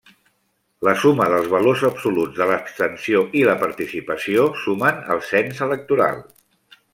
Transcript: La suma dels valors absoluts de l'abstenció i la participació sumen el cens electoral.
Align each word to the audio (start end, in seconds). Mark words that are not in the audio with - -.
La 0.87 0.93
suma 1.01 1.27
dels 1.33 1.49
valors 1.51 1.83
absoluts 1.89 2.39
de 2.39 2.47
l'abstenció 2.51 3.21
i 3.43 3.45
la 3.49 3.55
participació 3.65 4.47
sumen 4.63 5.05
el 5.17 5.23
cens 5.29 5.63
electoral. 5.69 6.25